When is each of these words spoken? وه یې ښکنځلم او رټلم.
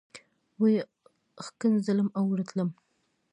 وه 0.59 0.67
یې 0.75 0.81
ښکنځلم 1.45 2.07
او 2.17 2.25
رټلم. 2.39 2.69